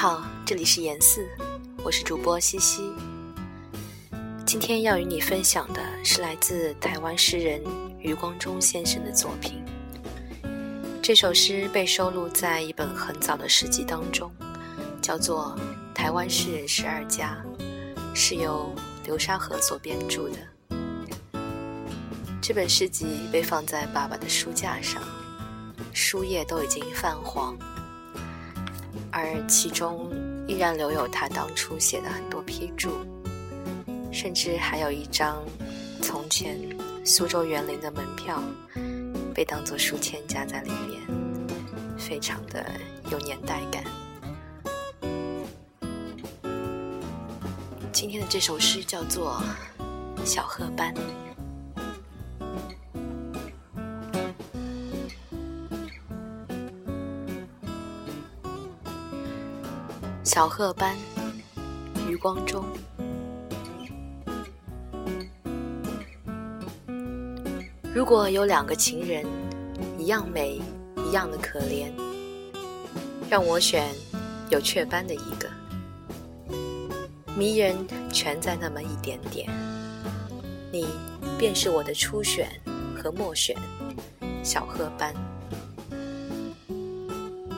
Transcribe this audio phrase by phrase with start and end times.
[0.00, 1.28] 好，这里是严四，
[1.84, 2.90] 我是主播西西。
[4.46, 7.62] 今天要与你分享的是来自台湾诗人
[7.98, 9.62] 余光中先生的作品。
[11.02, 14.32] 这首诗被收录在一本很早的诗集当中，
[15.02, 15.54] 叫做
[15.94, 17.36] 《台湾诗人十二家》，
[18.14, 18.74] 是由
[19.04, 20.38] 流沙河所编著的。
[22.40, 25.02] 这本诗集被放在爸爸的书架上，
[25.92, 27.54] 书页都已经泛黄。
[29.12, 30.10] 而其中
[30.46, 32.90] 依然留有他当初写的很多批注，
[34.12, 35.42] 甚至还有一张
[36.00, 36.58] 从前
[37.04, 38.42] 苏州园林的门票，
[39.34, 41.00] 被当作书签夹在里面，
[41.98, 42.64] 非常的
[43.10, 43.84] 有年代感。
[47.92, 49.42] 今天的这首诗叫做
[50.24, 50.94] 《小褐斑》。
[60.32, 60.96] 小褐斑，
[62.08, 62.64] 余光中。
[67.92, 69.26] 如果有两个情人，
[69.98, 70.60] 一样美，
[71.04, 71.90] 一样的可怜，
[73.28, 73.92] 让我选
[74.50, 75.50] 有雀斑的一个。
[77.36, 77.76] 迷人
[78.12, 79.50] 全在那么一点点，
[80.70, 80.86] 你
[81.40, 82.48] 便是我的初选
[82.96, 83.56] 和末选，
[84.44, 85.12] 小褐斑。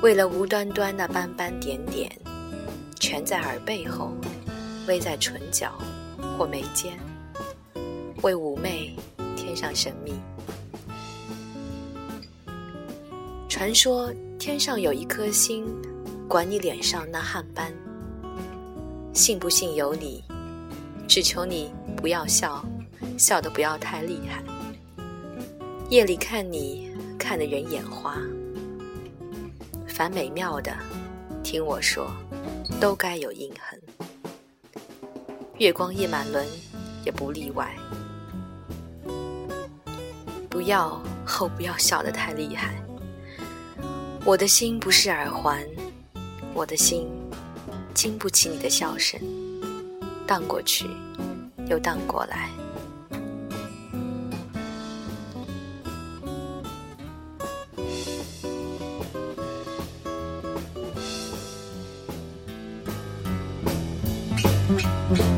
[0.00, 2.10] 为了无端端那斑斑点点。
[3.02, 4.12] 全在耳背后，
[4.86, 5.76] 微在唇角
[6.38, 6.96] 或眉间，
[8.22, 8.96] 为妩媚
[9.34, 10.14] 添上神秘。
[13.48, 15.66] 传说天上有一颗星，
[16.28, 17.72] 管你脸上那汗斑。
[19.12, 20.22] 信不信由你，
[21.08, 22.64] 只求你不要笑，
[23.18, 24.44] 笑得不要太厉害。
[25.90, 28.16] 夜里看你，看得人眼花。
[29.88, 30.72] 凡美妙的，
[31.42, 32.10] 听我说。
[32.80, 33.80] 都该有印痕，
[35.58, 36.44] 月光夜满轮
[37.04, 37.72] 也不例外。
[40.50, 42.82] 不要后不要笑得太厉害。
[44.24, 45.64] 我的心不是耳环，
[46.54, 47.08] 我的心
[47.94, 49.20] 经不起你的笑声，
[50.26, 50.86] 荡过去
[51.68, 52.50] 又荡过来。
[64.72, 65.31] Mm-hmm.